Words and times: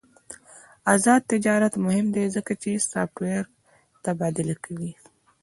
آزاد 0.93 1.21
تجارت 1.31 1.73
مهم 1.85 2.07
دی 2.15 2.25
ځکه 2.35 2.51
چې 2.61 2.85
سافټویر 2.91 3.43
تبادله 4.05 4.55
کوي. 4.65 4.91